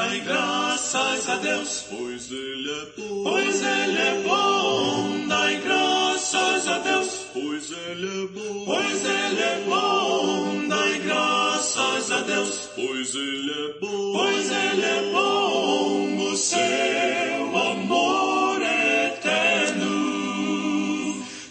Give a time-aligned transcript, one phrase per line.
[0.00, 3.22] dai graças a Deus, pois Ele é bom.
[3.24, 5.26] pois Ele é bom.
[5.28, 8.64] Dai graças a Deus, Pois Ele é bom.
[8.64, 10.68] pois Ele é bom.
[10.68, 14.12] Dai graças a Deus, Pois Ele é bom.
[14.14, 16.30] pois Ele é bom.
[16.32, 19.94] O seu amor é eterno.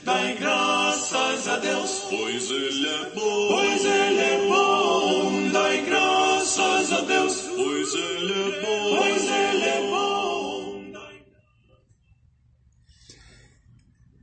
[0.03, 3.47] Dai graças a Deus, Pois Ele é bom.
[3.51, 4.28] pois Ele é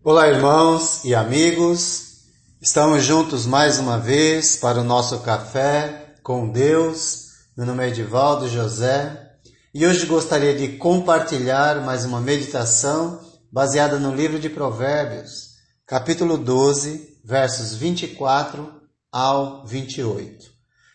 [0.09, 2.21] Olá, irmãos e amigos.
[2.63, 7.25] Estamos juntos mais uma vez para o nosso café com Deus.
[7.57, 9.33] Meu nome é Edivaldo José
[9.75, 13.19] e hoje gostaria de compartilhar mais uma meditação
[13.51, 20.47] baseada no livro de Provérbios, capítulo 12, versos 24 ao 28.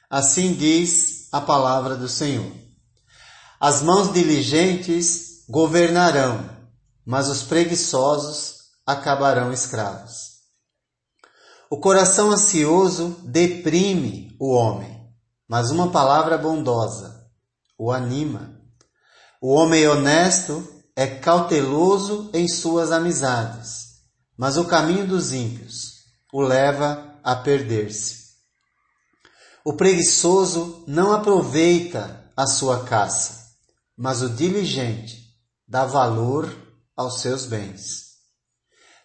[0.10, 2.50] Assim diz a palavra do Senhor.
[3.60, 6.50] As mãos diligentes governarão,
[7.06, 8.61] mas os preguiçosos
[8.92, 10.32] acabarão escravos.
[11.70, 15.10] O coração ansioso deprime o homem,
[15.48, 17.22] mas uma palavra bondosa
[17.82, 18.62] o anima.
[19.42, 20.64] O homem honesto
[20.96, 24.04] é cauteloso em suas amizades,
[24.38, 28.22] mas o caminho dos ímpios o leva a perder-se.
[29.66, 33.48] O preguiçoso não aproveita a sua caça,
[33.98, 35.18] mas o diligente
[35.68, 36.56] dá valor
[36.96, 38.11] aos seus bens.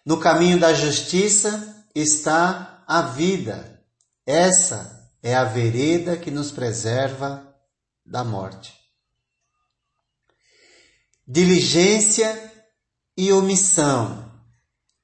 [0.07, 3.83] No caminho da justiça está a vida.
[4.25, 7.53] Essa é a vereda que nos preserva
[8.05, 8.73] da morte.
[11.27, 12.41] Diligência
[13.17, 14.31] e omissão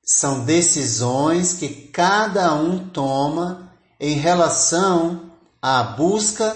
[0.06, 6.56] são decisões que cada um toma em relação à busca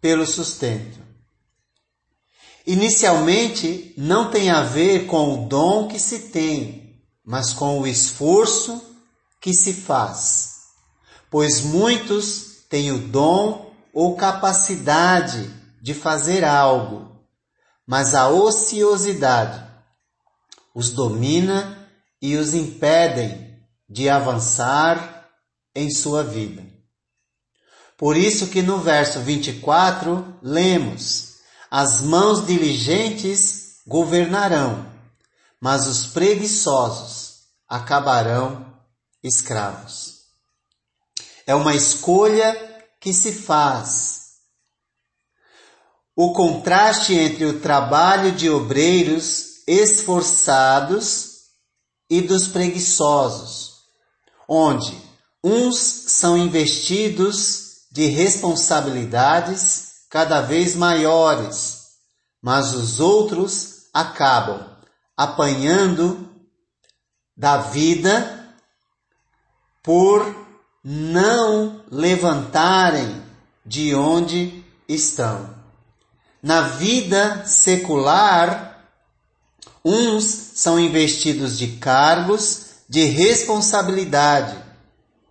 [0.00, 0.98] pelo sustento.
[2.66, 6.85] Inicialmente, não tem a ver com o dom que se tem,
[7.26, 8.80] mas com o esforço
[9.40, 10.54] que se faz.
[11.28, 15.50] Pois muitos têm o dom ou capacidade
[15.82, 17.10] de fazer algo,
[17.86, 19.66] mas a ociosidade
[20.74, 21.88] os domina
[22.20, 23.56] e os impedem
[23.88, 25.26] de avançar
[25.74, 26.62] em sua vida.
[27.96, 31.36] Por isso que no verso 24 lemos:
[31.70, 34.95] As mãos diligentes governarão,
[35.60, 38.74] mas os preguiçosos acabarão
[39.22, 40.16] escravos.
[41.46, 42.54] É uma escolha
[43.00, 44.26] que se faz.
[46.14, 51.36] O contraste entre o trabalho de obreiros esforçados
[52.08, 53.82] e dos preguiçosos,
[54.48, 54.96] onde
[55.42, 61.86] uns são investidos de responsabilidades cada vez maiores,
[62.40, 64.75] mas os outros acabam
[65.16, 66.28] apanhando
[67.36, 68.54] da vida
[69.82, 70.34] por
[70.82, 73.22] não levantarem
[73.64, 75.54] de onde estão.
[76.42, 78.88] Na vida secular,
[79.84, 84.56] uns são investidos de cargos de responsabilidade,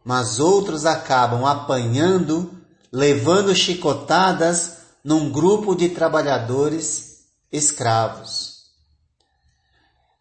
[0.03, 2.51] mas outros acabam apanhando,
[2.91, 8.55] levando chicotadas num grupo de trabalhadores escravos.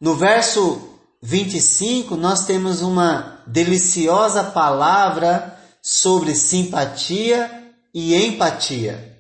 [0.05, 9.17] No verso 25, nós temos uma deliciosa palavra sobre simpatia e empatia.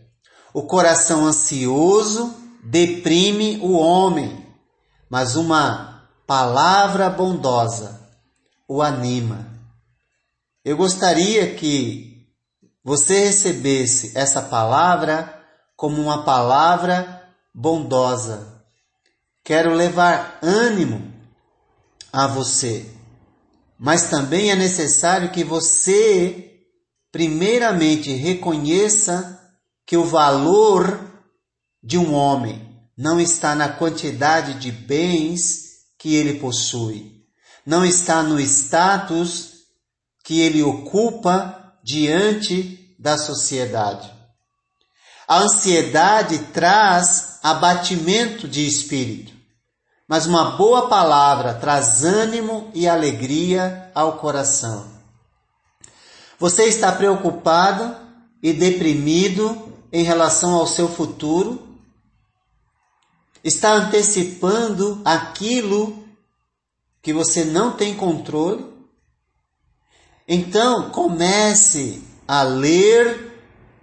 [0.53, 4.47] O coração ansioso deprime o homem,
[5.09, 8.06] mas uma palavra bondosa
[8.69, 9.47] o anima.
[10.62, 12.28] Eu gostaria que
[12.84, 15.34] você recebesse essa palavra
[15.78, 18.53] como uma palavra bondosa.
[19.44, 21.12] Quero levar ânimo
[22.10, 22.87] a você.
[23.78, 26.62] Mas também é necessário que você,
[27.12, 29.38] primeiramente, reconheça
[29.84, 30.99] que o valor
[31.83, 35.65] de um homem não está na quantidade de bens
[35.98, 37.13] que ele possui,
[37.66, 39.53] não está no status
[40.24, 44.10] que ele ocupa diante da sociedade.
[45.28, 49.34] A ansiedade traz abatimento de espírito
[50.06, 54.86] mas uma boa palavra traz ânimo e alegria ao coração.
[56.39, 57.97] Você está preocupado
[58.42, 61.66] e deprimido em relação ao seu futuro?
[63.42, 66.04] Está antecipando aquilo
[67.00, 68.66] que você não tem controle?
[70.27, 73.41] Então comece a ler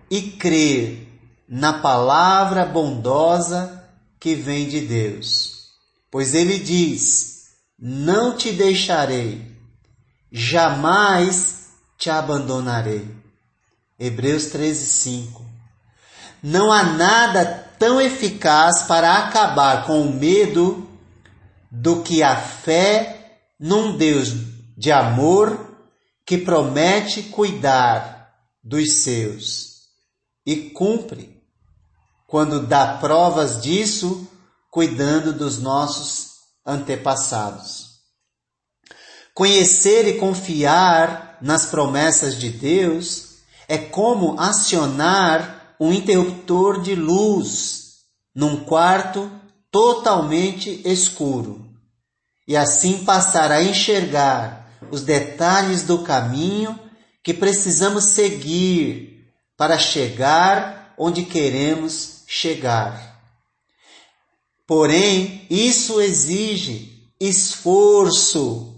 [0.09, 1.07] e crer
[1.47, 3.88] na palavra bondosa
[4.19, 5.50] que vem de Deus.
[6.12, 7.46] Pois ele diz:
[7.80, 9.56] Não te deixarei,
[10.31, 13.10] jamais te abandonarei.
[13.98, 15.46] Hebreus 13, 5.
[16.44, 17.46] Não há nada
[17.80, 20.88] tão eficaz para acabar com o medo
[21.72, 24.34] do que a fé num Deus
[24.78, 25.72] de amor
[26.25, 29.84] que promete cuidar dos seus
[30.46, 31.42] e cumpre
[32.25, 34.28] quando dá provas disso,
[34.71, 36.31] cuidando dos nossos
[36.65, 38.00] antepassados.
[39.33, 43.35] Conhecer e confiar nas promessas de Deus
[43.68, 47.97] é como acionar um interruptor de luz
[48.33, 49.29] num quarto
[49.69, 51.69] totalmente escuro
[52.47, 56.77] e assim passar a enxergar os detalhes do caminho
[57.24, 63.11] que precisamos seguir para chegar onde queremos chegar.
[64.68, 68.75] Porém, isso exige esforço,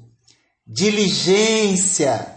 [0.66, 2.36] diligência.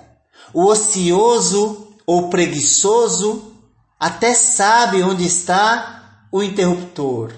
[0.54, 3.52] O ocioso ou preguiçoso
[3.98, 7.32] até sabe onde está o interruptor,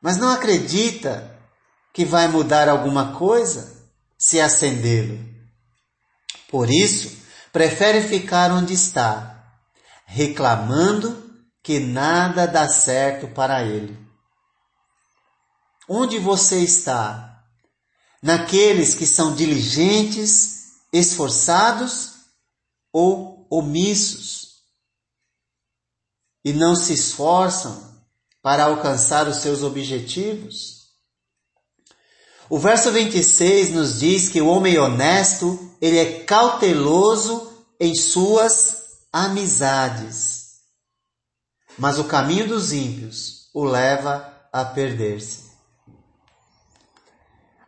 [0.00, 1.36] mas não acredita
[1.92, 3.78] que vai mudar alguma coisa
[4.16, 5.18] se acendê-lo.
[6.48, 7.16] Por isso,
[7.52, 9.42] prefere ficar onde está,
[10.06, 11.24] reclamando
[11.62, 14.07] que nada dá certo para ele.
[15.88, 17.44] Onde você está?
[18.22, 22.14] Naqueles que são diligentes, esforçados
[22.92, 24.58] ou omissos
[26.44, 27.96] e não se esforçam
[28.42, 30.88] para alcançar os seus objetivos?
[32.50, 38.76] O verso 26 nos diz que o homem honesto, ele é cauteloso em suas
[39.12, 40.38] amizades
[41.78, 45.47] mas o caminho dos ímpios o leva a perder-se.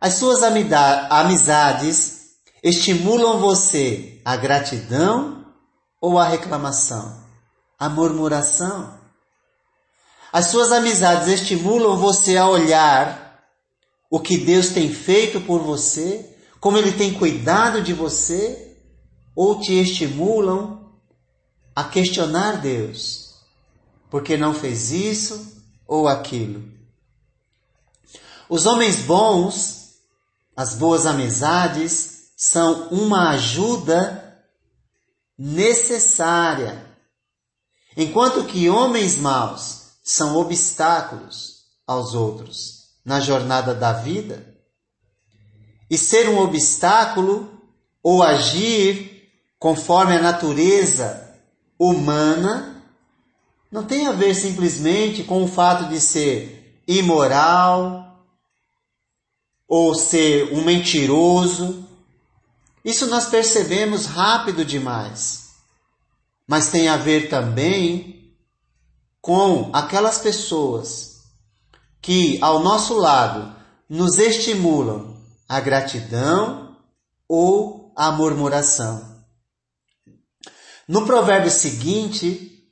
[0.01, 2.31] As suas amizades
[2.63, 5.45] estimulam você à gratidão
[6.01, 7.23] ou à reclamação,
[7.77, 8.99] à murmuração.
[10.33, 13.45] As suas amizades estimulam você a olhar
[14.09, 18.75] o que Deus tem feito por você, como Ele tem cuidado de você,
[19.35, 20.91] ou te estimulam
[21.75, 23.31] a questionar Deus
[24.11, 26.69] porque não fez isso ou aquilo.
[28.49, 29.80] Os homens bons,
[30.61, 34.39] as boas amizades, são uma ajuda
[35.35, 36.85] necessária,
[37.97, 44.55] enquanto que homens maus são obstáculos aos outros na jornada da vida.
[45.89, 47.59] E ser um obstáculo
[48.03, 51.39] ou agir conforme a natureza
[51.77, 52.83] humana
[53.71, 58.00] não tem a ver simplesmente com o fato de ser imoral
[59.71, 61.87] ou ser um mentiroso.
[62.83, 65.51] Isso nós percebemos rápido demais.
[66.45, 68.35] Mas tem a ver também
[69.21, 71.21] com aquelas pessoas
[72.01, 73.55] que ao nosso lado
[73.87, 75.15] nos estimulam
[75.47, 76.75] a gratidão
[77.25, 79.23] ou a murmuração.
[80.85, 82.67] No provérbio seguinte,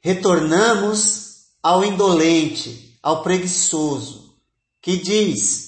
[0.00, 4.34] retornamos ao indolente, ao preguiçoso,
[4.80, 5.67] que diz: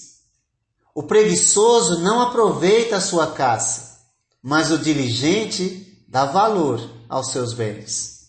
[1.00, 4.02] O preguiçoso não aproveita a sua caça,
[4.42, 6.78] mas o diligente dá valor
[7.08, 8.28] aos seus bens.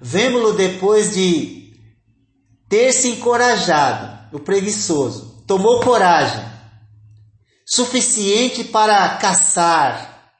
[0.00, 1.74] Vemo-lo depois de
[2.70, 6.42] ter se encorajado, o preguiçoso, tomou coragem,
[7.66, 10.32] suficiente para caçar,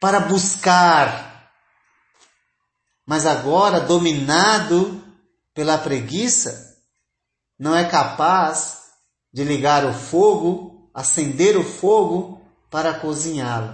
[0.00, 1.48] para buscar,
[3.06, 5.00] mas agora, dominado
[5.54, 6.76] pela preguiça,
[7.56, 8.78] não é capaz
[9.32, 13.72] de ligar o fogo, acender o fogo para cozinhá-lo.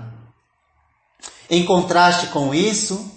[1.49, 3.11] Em contraste com isso,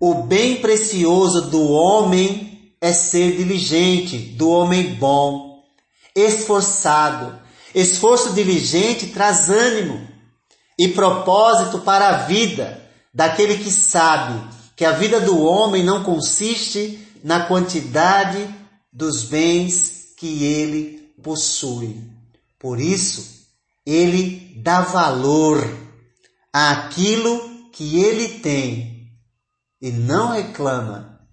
[0.00, 5.62] o bem precioso do homem é ser diligente, do homem bom,
[6.16, 7.38] esforçado.
[7.72, 10.04] Esforço diligente traz ânimo
[10.76, 12.82] e propósito para a vida
[13.14, 14.42] daquele que sabe
[14.74, 18.52] que a vida do homem não consiste na quantidade
[18.92, 22.11] dos bens que ele possui.
[22.62, 23.48] Por isso,
[23.84, 25.58] ele dá valor
[26.52, 29.10] àquilo que ele tem
[29.80, 31.26] e não reclama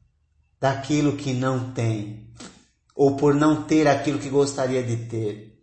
[0.60, 2.34] daquilo que não tem
[2.96, 5.54] ou por não ter aquilo que gostaria de ter.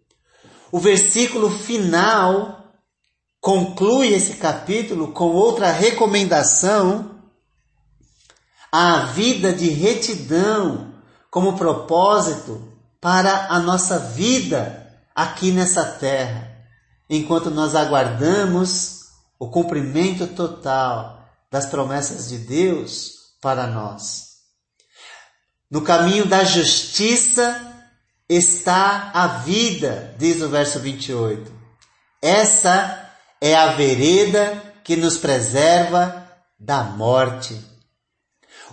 [0.70, 2.72] O versículo final
[3.40, 7.22] conclui esse capítulo com outra recomendação
[8.70, 10.94] a vida de retidão
[11.28, 14.85] como propósito para a nossa vida
[15.16, 16.54] aqui nessa terra,
[17.08, 19.06] enquanto nós aguardamos
[19.38, 24.26] o cumprimento total das promessas de Deus para nós.
[25.70, 27.74] No caminho da justiça
[28.28, 31.50] está a vida, diz o verso 28.
[32.20, 37.58] Essa é a vereda que nos preserva da morte.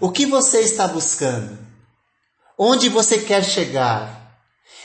[0.02, 1.58] O que você está buscando?
[2.58, 4.23] Onde você quer chegar?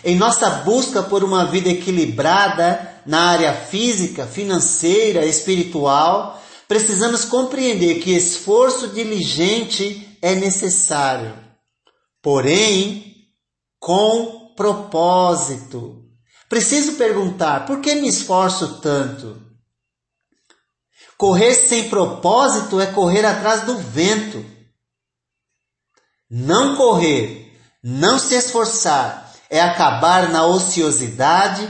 [0.04, 8.10] Em nossa busca por uma vida equilibrada na área física, financeira, espiritual, precisamos compreender que
[8.10, 11.34] esforço diligente é necessário,
[12.22, 13.08] porém
[13.80, 16.04] com propósito.
[16.48, 19.40] Preciso perguntar: por que me esforço tanto?
[21.16, 24.44] Correr sem propósito é correr atrás do vento.
[26.30, 31.68] Não correr, não se esforçar, é acabar na ociosidade,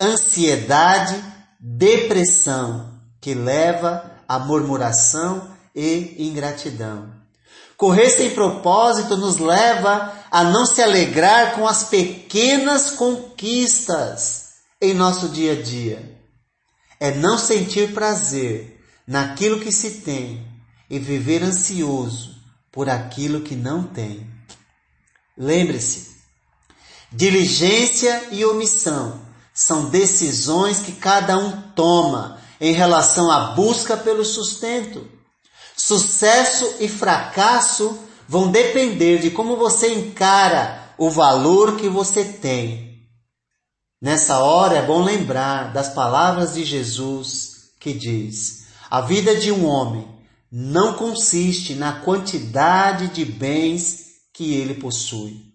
[0.00, 1.22] ansiedade,
[1.60, 7.12] depressão, que leva à murmuração e ingratidão.
[7.76, 14.48] Correr sem propósito nos leva a não se alegrar com as pequenas conquistas
[14.80, 16.18] em nosso dia a dia.
[16.98, 20.44] É não sentir prazer naquilo que se tem
[20.90, 22.36] e viver ansioso
[22.72, 24.28] por aquilo que não tem.
[25.36, 26.17] Lembre-se,
[27.12, 29.20] diligência e omissão
[29.54, 35.06] são decisões que cada um toma em relação à busca pelo sustento.
[35.76, 37.98] Sucesso e fracasso
[38.28, 42.88] vão depender de como você encara o valor que você tem.
[44.00, 49.66] Nessa hora é bom lembrar das palavras de Jesus que diz: A vida de um
[49.66, 50.06] homem
[50.50, 55.47] não consiste na quantidade de bens que ele possui.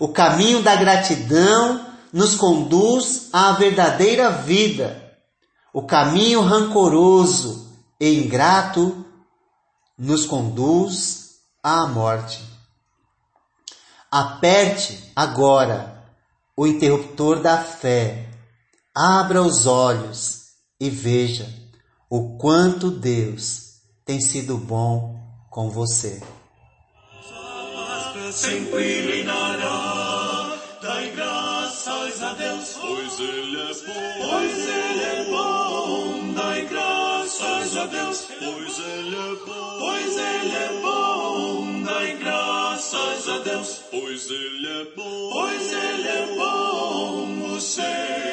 [0.00, 5.14] O caminho da gratidão nos conduz à verdadeira vida.
[5.74, 9.04] O caminho rancoroso e ingrato
[9.98, 12.42] nos conduz à morte.
[14.10, 16.02] Aperte agora
[16.56, 18.28] o interruptor da fé,
[18.94, 20.46] abra os olhos
[20.80, 21.48] e veja
[22.08, 26.20] o quanto Deus tem sido bom com você.
[43.42, 48.29] Deus, pois Ele é bom, pois Ele é bom, o Senhor.